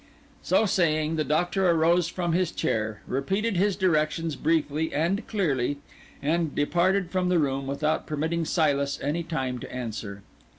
[0.41, 5.77] So saying, the Doctor arose from his chair, repeated his directions briefly and clearly,
[6.23, 10.23] and departed from the room without permitting Silas any time to answer.